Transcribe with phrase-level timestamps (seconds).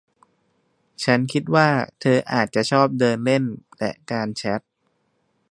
[1.03, 1.69] ฉันคิดว่า
[1.99, 3.43] เธออาจจะชอบเดินเล่น
[3.79, 4.59] และการแชท